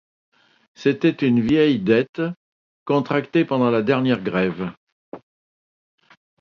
C’était 0.73 1.11
une 1.11 1.41
vieille 1.41 1.77
dette, 1.77 2.23
contractée 2.85 3.45
pendant 3.45 3.69
la 3.69 3.83
dernière 3.83 4.23
grève. 4.23 4.71